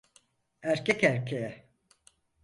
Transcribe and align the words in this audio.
Erkek 0.61 1.03
erkeğe. 1.03 1.69